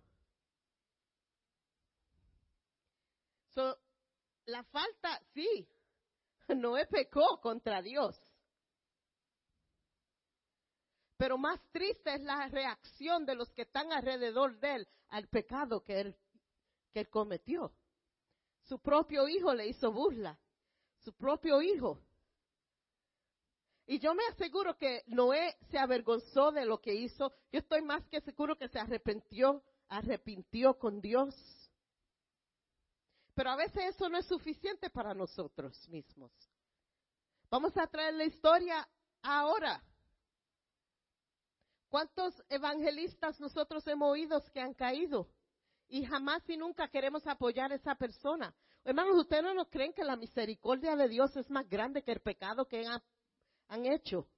[4.47, 5.67] la falta, sí,
[6.49, 8.21] Noé pecó contra Dios.
[11.17, 15.83] Pero más triste es la reacción de los que están alrededor de él al pecado
[15.83, 16.17] que él,
[16.93, 17.73] que él cometió.
[18.65, 20.39] Su propio hijo le hizo burla.
[21.07, 22.01] Su propio hijo.
[23.87, 27.33] Y yo me aseguro que Noé se avergonzó de lo que hizo.
[27.53, 31.33] Yo estoy más que seguro que se arrepintió, arrepintió con Dios.
[33.37, 36.33] Pero a veces eso no es suficiente para nosotros mismos.
[37.51, 38.89] Vamos a traer la historia
[39.23, 39.81] ahora.
[41.89, 45.29] ¿Cuántos evangelistas nosotros hemos oído que han caído?
[45.87, 48.53] Y jamás y nunca queremos apoyar a esa persona.
[48.87, 52.69] Hermanos, ¿ustedes no creen que la misericordia de Dios es más grande que el pecado
[52.69, 54.29] que han, hecho?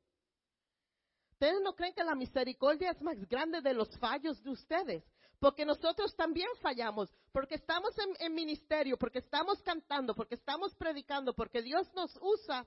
[1.33, 5.05] ¿Ustedes no creen que la misericordia es más grande de los fallos de ustedes?
[5.39, 11.35] Porque nosotros también fallamos, porque estamos en, en ministerio, porque estamos cantando, porque estamos predicando,
[11.35, 12.67] porque Dios nos usa.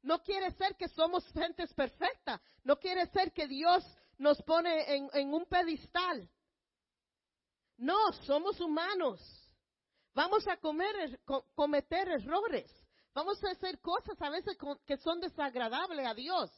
[0.00, 2.40] No quiere ser que somos gentes perfectas.
[2.64, 3.84] No quiere ser que Dios
[4.16, 6.30] nos pone en, un pedestal.
[7.76, 9.20] No, somos humanos.
[10.14, 11.20] Vamos a comer,
[11.54, 12.70] cometer errores.
[13.14, 16.50] Vamos a hacer cosas a veces que son desagradables a Dios.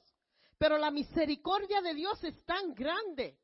[0.59, 3.39] Pero la misericordia de Dios es tan grande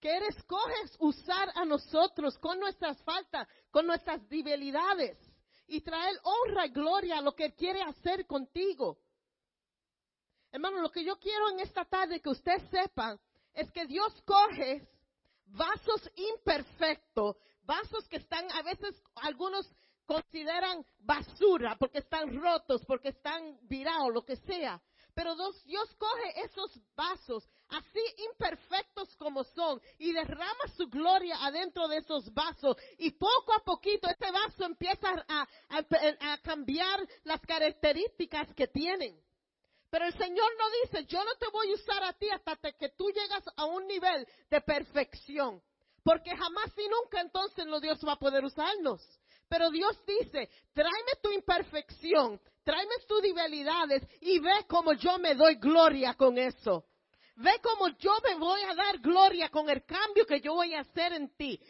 [0.00, 5.18] que Él escoge usar a nosotros con nuestras faltas, con nuestras debilidades
[5.68, 8.98] y traer honra y gloria a lo que Él quiere hacer contigo.
[10.50, 13.18] Hermano, lo que yo quiero en esta tarde que usted sepa
[13.52, 14.88] es que Dios coge
[15.46, 17.36] vasos imperfectos,
[17.66, 19.68] vasos que están a veces algunos
[20.06, 24.80] consideran basura porque están rotos, porque están virados, lo que sea.
[25.14, 28.00] Pero Dios, coge esos vasos, así
[28.30, 32.76] imperfectos como son, y derrama su gloria adentro de esos vasos.
[32.98, 39.18] Y poco a poquito ese vaso empieza a cambiar las características que tienen.
[39.88, 42.90] Pero el Señor no dice, yo no te voy a usar a ti hasta que
[42.90, 45.62] tú llegas a un nivel de perfección.
[46.06, 49.02] Porque jamás y nunca entonces no Dios va a poder usarnos.
[49.48, 55.56] Pero Dios dice, tráeme tu imperfección, tráeme tus debilidades y ve cómo yo me doy
[55.56, 56.86] gloria con eso.
[57.34, 60.82] Ve cómo yo me voy a dar gloria con el cambio que yo voy a
[60.82, 61.60] hacer en ti.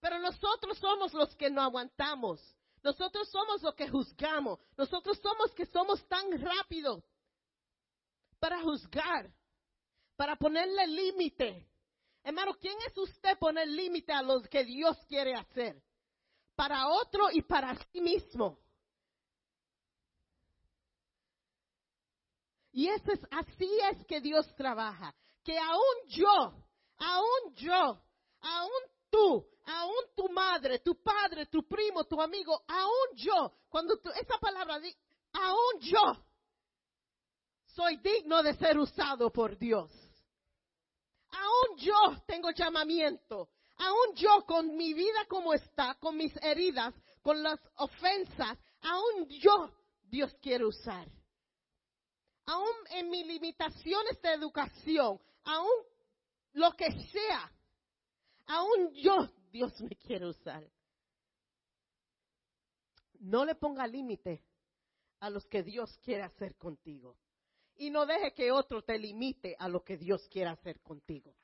[0.00, 2.40] Pero nosotros somos los que no aguantamos.
[2.82, 4.58] Nosotros somos los que juzgamos.
[4.78, 7.04] Nosotros somos que somos tan rápidos
[8.40, 9.30] para juzgar,
[10.16, 11.68] para ponerle límite.
[12.24, 15.82] Hermano, ¿quién es usted poner límite a lo que Dios quiere hacer?
[16.54, 18.58] Para otro y para sí mismo.
[22.72, 25.14] Y es, así es que Dios trabaja.
[25.42, 26.54] Que aún yo,
[26.98, 28.00] aún yo,
[28.40, 34.38] aún tú, aún tu madre, tu padre, tu primo, tu amigo, aún yo, cuando esa
[34.38, 34.80] palabra,
[35.32, 36.24] aún yo,
[37.66, 39.90] soy digno de ser usado por Dios.
[41.32, 43.48] Aún yo tengo llamamiento.
[43.78, 49.70] Aún yo con mi vida como está, con mis heridas, con las ofensas, aún yo
[50.02, 51.08] Dios quiere usar.
[52.46, 55.72] Aún en mis limitaciones de educación, aún
[56.52, 57.52] lo que sea,
[58.46, 60.68] aún yo Dios me quiere usar.
[63.20, 64.44] No le ponga límite
[65.20, 67.16] a los que Dios quiere hacer contigo.
[67.76, 71.34] Y no deje que otro te limite a lo que Dios quiere hacer contigo.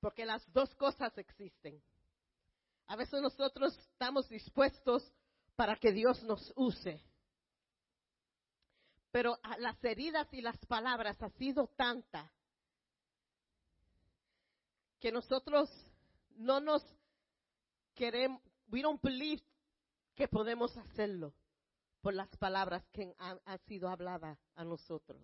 [0.00, 1.82] Porque las dos cosas existen.
[2.86, 5.10] A veces nosotros estamos dispuestos
[5.56, 7.02] para que Dios nos use.
[9.10, 12.30] Pero las heridas y las palabras ha sido tanta
[14.98, 15.70] que nosotros
[16.36, 16.82] no nos
[17.94, 19.42] queremos, we don't believe
[20.14, 21.34] que podemos hacerlo
[22.00, 25.22] por las palabras que han, sido habladas a nosotros.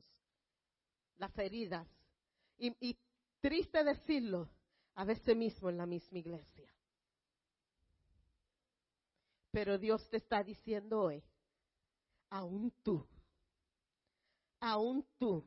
[1.16, 1.86] Las heridas.
[2.56, 2.96] Y, y
[3.40, 4.48] triste decirlo,
[4.94, 6.68] a veces mismo en la misma iglesia.
[9.50, 11.22] Pero Dios te está diciendo hoy,
[12.30, 13.04] aún tú,
[14.60, 15.44] aún tú,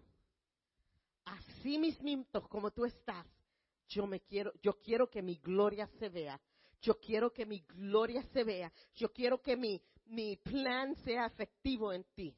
[1.25, 3.25] así mismo como tú estás,
[3.87, 6.39] yo me quiero, yo quiero que mi gloria se vea.
[6.83, 8.71] Yo quiero que mi gloria se vea.
[8.95, 12.35] Yo quiero que mi, mi plan sea efectivo en ti.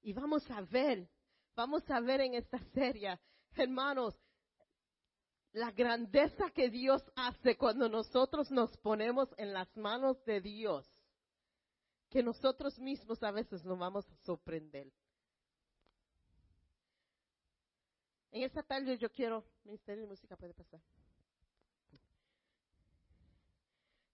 [0.00, 1.06] Y vamos a ver,
[1.54, 3.18] vamos a ver en esta serie,
[3.56, 4.14] hermanos,
[5.52, 10.86] la grandeza que Dios hace cuando nosotros nos ponemos en las manos de Dios,
[12.10, 14.90] que nosotros mismos a veces nos vamos a sorprender.
[18.34, 20.80] En esta tarde yo quiero, Ministerio de Música puede pasar,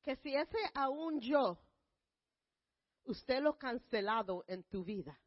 [0.03, 1.59] que si ese aún yo,
[3.05, 5.19] usted lo cancelado en tu vida,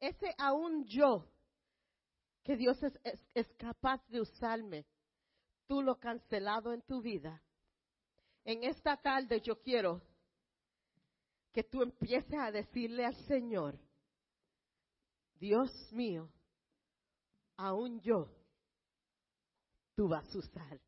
[0.00, 1.30] ese aún yo,
[2.42, 2.98] que Dios es,
[3.32, 4.84] es, capaz de usarme,
[5.68, 7.40] tú lo cancelado en tu vida.
[8.42, 10.02] En esta tarde yo quiero
[11.52, 13.78] que tú empieces a decirle al Señor,
[15.38, 16.32] Dios mío,
[17.58, 18.28] aún yo,
[19.94, 20.80] tú vas a usar.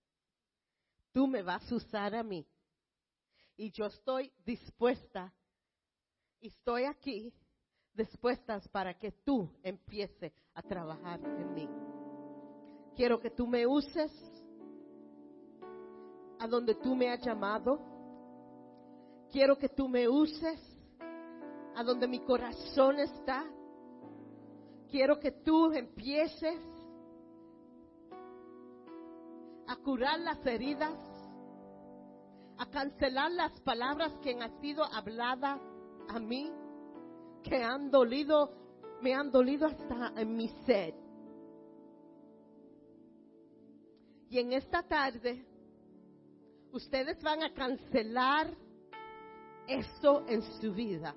[1.12, 2.46] Tú me vas a usar a mí.
[3.56, 5.34] Y yo estoy dispuesta,
[6.40, 7.34] y estoy aquí
[7.92, 11.68] dispuestas para que tú empieces a trabajar en mí.
[12.96, 14.12] Quiero que tú me uses
[16.38, 17.78] a donde tú me has llamado.
[19.30, 20.58] Quiero que tú me uses
[21.74, 23.44] a donde mi corazón está.
[24.90, 26.58] Quiero que tú empieces
[29.68, 30.98] a curar las heridas,
[32.58, 35.60] a cancelar las palabras que han sido habladas
[36.08, 36.50] a mí
[37.42, 38.52] que han dolido,
[39.00, 40.94] me han dolido hasta en mi sed.
[44.28, 45.44] Y en esta tarde,
[46.72, 48.48] ustedes van a cancelar
[49.66, 51.14] eso en su vida.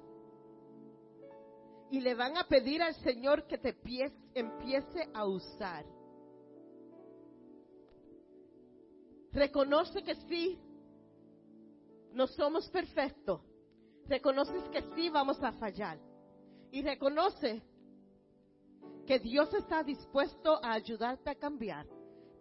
[1.93, 3.77] Y le van a pedir al Señor que te
[4.33, 5.85] empiece a usar.
[9.31, 10.59] Reconoce que sí,
[12.13, 13.41] no somos perfectos.
[14.07, 15.99] Reconoces que sí vamos a fallar
[16.71, 17.61] y reconoce
[19.05, 21.85] que Dios está dispuesto a ayudarte a cambiar,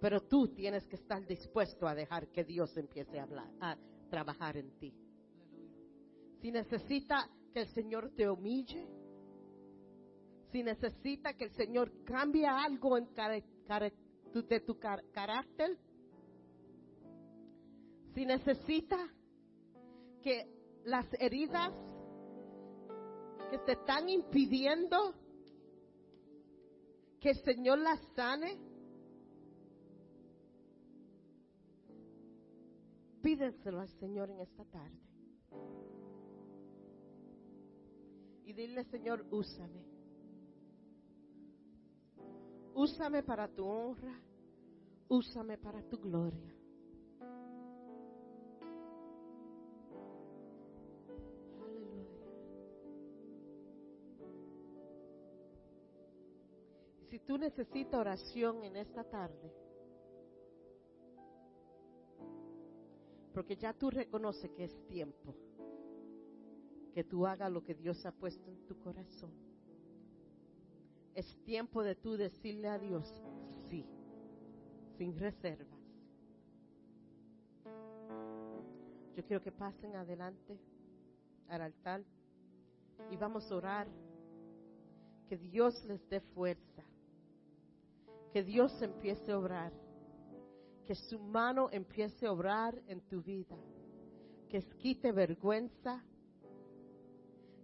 [0.00, 3.76] pero tú tienes que estar dispuesto a dejar que Dios empiece a hablar, a
[4.09, 4.94] trabajar en ti.
[6.40, 9.01] Si necesita que el Señor te humille,
[10.53, 13.09] si necesita que el Señor cambie algo en
[14.48, 15.78] de tu carácter,
[18.14, 18.98] si necesita
[20.22, 20.46] que
[20.84, 21.72] las heridas
[23.50, 25.14] que te están impidiendo
[27.18, 28.59] que el Señor las sane?
[33.22, 34.98] Pídenselo al Señor en esta tarde.
[38.44, 39.91] Y dile, Señor, úsame.
[42.75, 44.14] Úsame para tu honra.
[45.09, 46.62] Úsame para tu gloria.
[57.12, 59.53] si tú necesitas oración en esta tarde,
[63.35, 65.35] porque ya tú reconoces que es tiempo
[66.95, 69.51] que tú hagas lo que Dios ha puesto en tu corazón.
[71.15, 73.07] Es tiempo de tú decirle a Dios,
[73.69, 73.85] sí,
[74.97, 75.69] sin reservas.
[79.17, 80.59] Yo quiero que pasen adelante
[81.49, 82.03] al altar
[83.11, 83.89] y vamos a orar.
[85.29, 86.83] Que Dios les dé fuerza.
[88.33, 89.73] Que Dios empiece a obrar,
[90.87, 93.57] que su mano empiece a obrar en tu vida,
[94.49, 96.03] que quite vergüenza,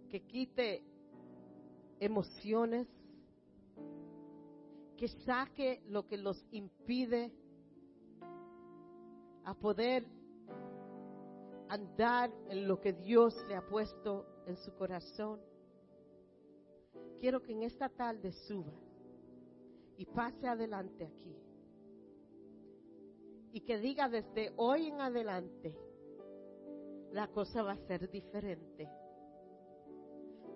[0.09, 0.83] que quite
[1.99, 2.87] emociones,
[4.99, 7.31] que saque lo que los impide
[9.45, 10.05] a poder
[11.69, 15.39] andar en lo que Dios le ha puesto en su corazón.
[17.21, 18.73] Quiero que en esta tarde suba
[19.95, 21.33] y pase adelante aquí.
[23.53, 25.77] Y que diga desde hoy en adelante,
[27.13, 28.89] la cosa va a ser diferente.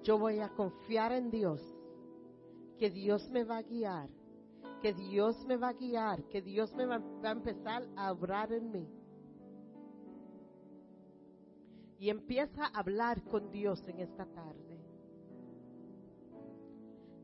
[0.01, 1.61] Yo voy a confiar en Dios,
[2.77, 4.09] que Dios me va a guiar,
[4.83, 8.69] que Dios me va a guiar, que Dios me va, a empezar a obrar en
[8.69, 8.85] mí.
[11.99, 14.77] Y empieza a hablar con Dios en esta tarde.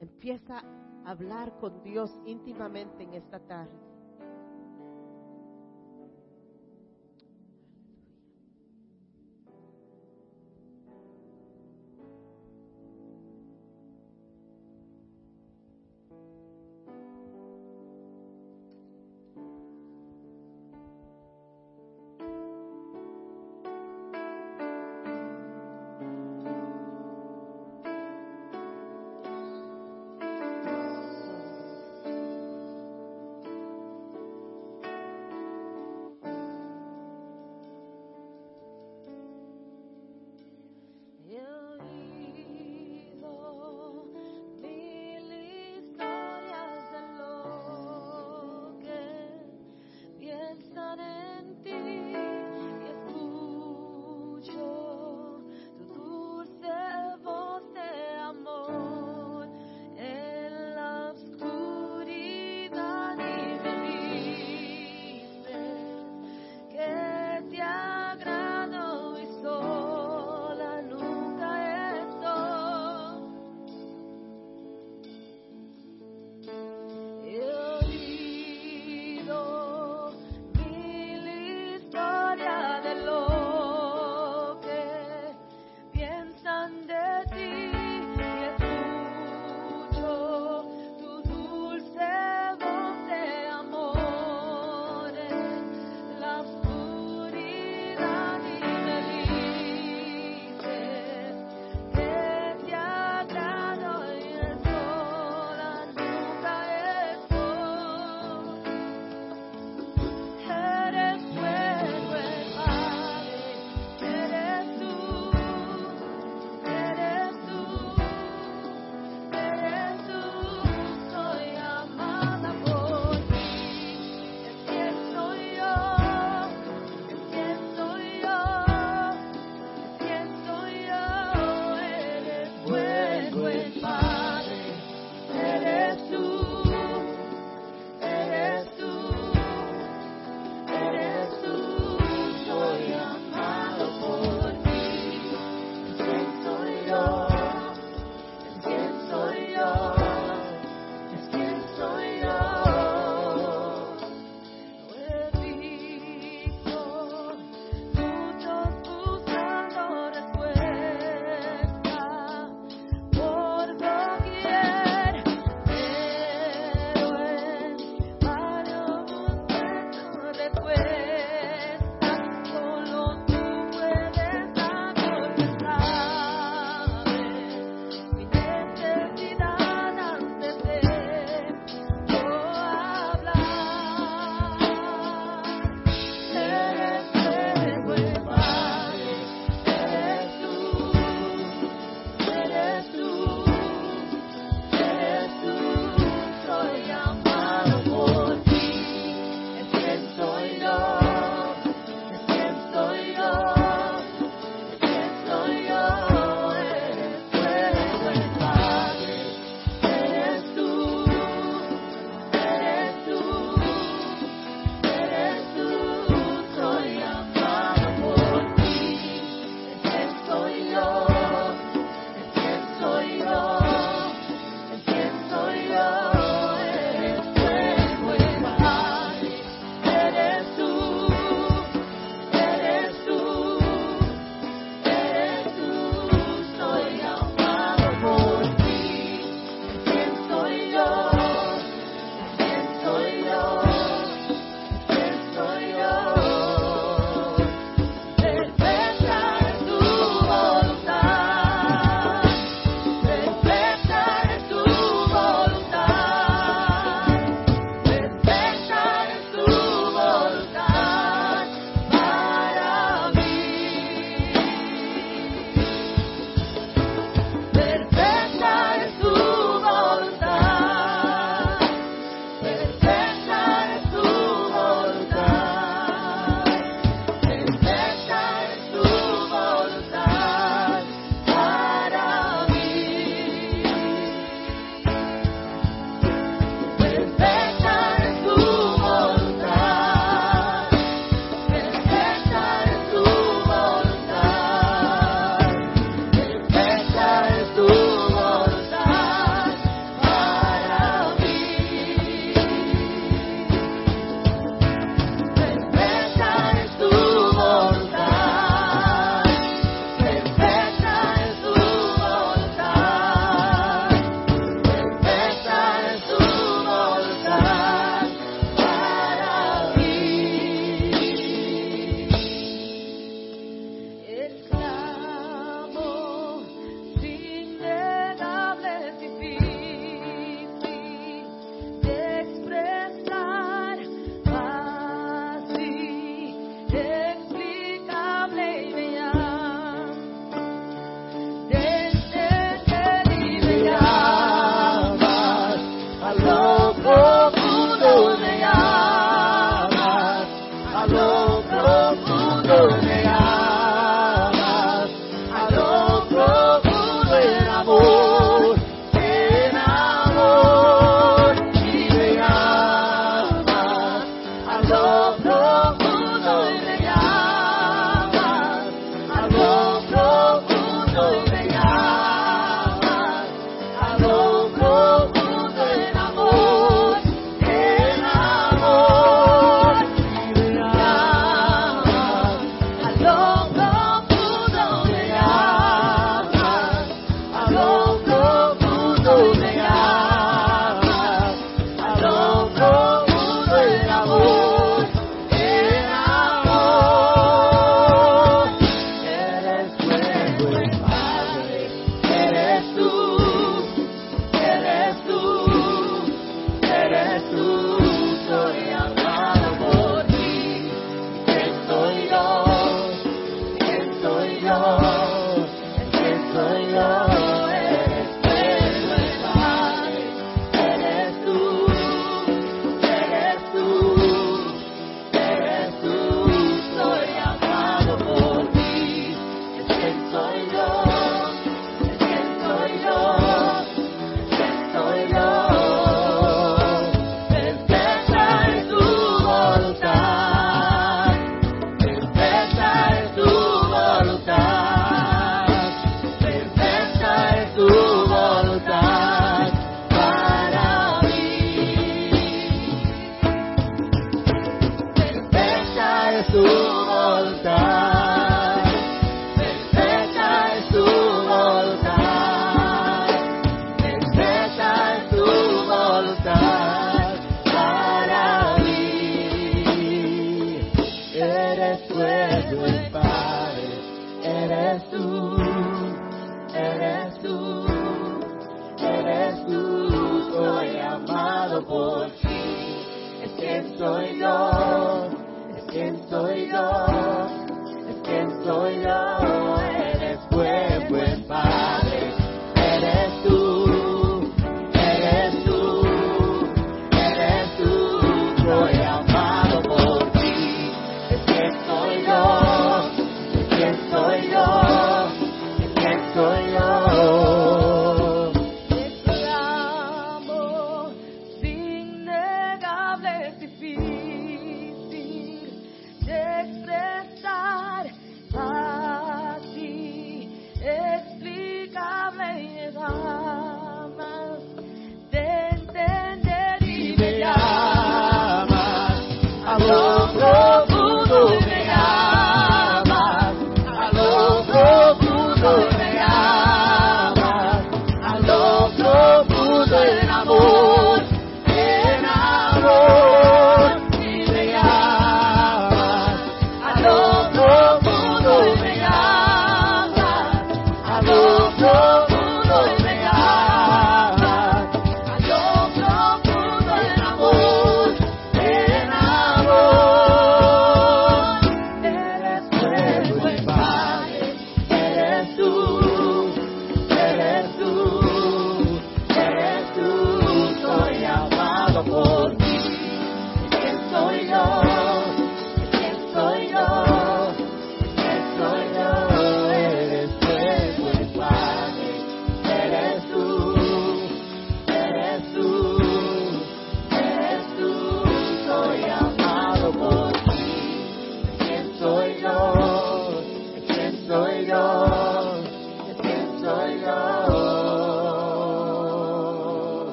[0.00, 0.64] Empieza
[1.04, 3.93] hablar con Dios íntimamente en esta tarde.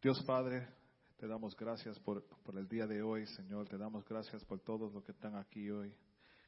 [0.00, 0.66] Dios Padre,
[1.18, 3.68] te damos gracias por, por, el día de hoy, Señor.
[3.68, 5.94] Te damos gracias por todos los que están aquí hoy.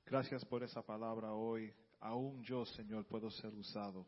[0.06, 1.74] Gracias por esa palabra hoy.
[2.00, 4.06] Aún yo, Señor, puedo ser usado.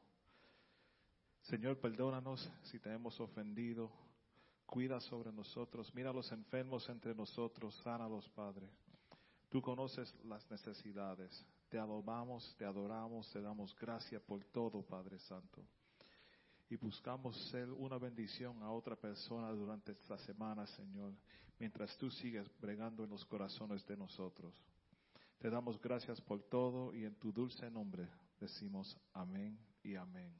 [1.42, 3.92] Señor, perdónanos si te hemos ofendido.
[4.64, 5.94] Cuida sobre nosotros.
[5.94, 7.78] Mira a los enfermos entre nosotros.
[7.84, 8.70] Sánalos, Padre.
[9.50, 11.44] Tú conoces las necesidades.
[11.68, 15.62] Te adoramos, te adoramos, te damos gracias por todo, Padre Santo
[16.70, 21.14] y buscamos ser una bendición a otra persona durante esta semana, Señor,
[21.58, 24.54] mientras tú sigues bregando en los corazones de nosotros.
[25.38, 28.08] Te damos gracias por todo y en tu dulce nombre
[28.40, 30.32] decimos amén y amén.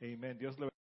[0.00, 0.38] Amén.
[0.38, 0.70] Dios le